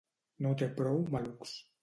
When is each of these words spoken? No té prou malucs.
No 0.45 0.53
té 0.61 0.69
prou 0.79 0.97
malucs. 1.17 1.55